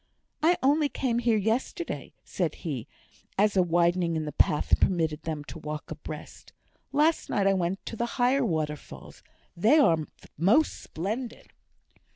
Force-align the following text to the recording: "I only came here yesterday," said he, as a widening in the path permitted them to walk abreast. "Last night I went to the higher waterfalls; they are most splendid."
"I 0.41 0.57
only 0.63 0.89
came 0.89 1.19
here 1.19 1.37
yesterday," 1.37 2.15
said 2.23 2.55
he, 2.65 2.87
as 3.37 3.55
a 3.55 3.61
widening 3.61 4.15
in 4.15 4.25
the 4.25 4.31
path 4.31 4.79
permitted 4.79 5.21
them 5.21 5.43
to 5.43 5.59
walk 5.59 5.91
abreast. 5.91 6.53
"Last 6.91 7.29
night 7.29 7.45
I 7.45 7.53
went 7.53 7.85
to 7.85 7.95
the 7.95 8.07
higher 8.17 8.43
waterfalls; 8.43 9.21
they 9.55 9.77
are 9.77 9.99
most 10.39 10.81
splendid." 10.81 11.53